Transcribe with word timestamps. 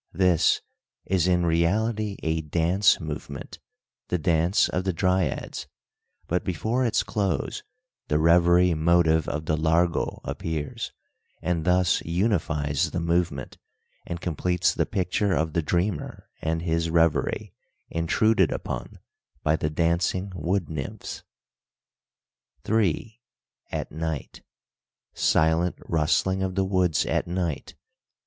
This 0.13 0.61
"is 1.05 1.27
in 1.27 1.45
reality 1.45 2.17
a 2.23 2.41
dance 2.41 2.99
movement 2.99 3.59
the 4.07 4.17
dance 4.17 4.67
of 4.67 4.83
the 4.83 4.93
Dryads 4.93 5.67
but 6.25 6.43
before 6.43 6.83
its 6.83 7.03
close 7.03 7.61
the 8.07 8.17
Revery 8.17 8.73
motive 8.73 9.27
of 9.29 9.45
the 9.45 9.55
Largo 9.55 10.19
appears, 10.23 10.91
and 11.39 11.65
thus 11.65 12.01
unifies 12.03 12.89
the 12.89 12.99
movement 12.99 13.59
and 14.03 14.19
completes 14.19 14.73
the 14.73 14.87
picture 14.87 15.33
of 15.35 15.53
the 15.53 15.61
dreamer 15.61 16.31
and 16.41 16.63
his 16.63 16.89
revery 16.89 17.53
intruded 17.87 18.51
upon 18.51 18.97
by 19.43 19.55
the 19.55 19.69
dancing 19.69 20.31
wood 20.33 20.67
nymphs." 20.67 21.21
III. 22.67 23.21
AT 23.71 23.91
NIGHT 23.91 24.41
SILENT 25.13 25.75
RUSTLING 25.85 26.41
OF 26.41 26.55
THE 26.55 26.65
WOODS 26.65 27.05
AT 27.05 27.27
NIGHT. 27.27 27.75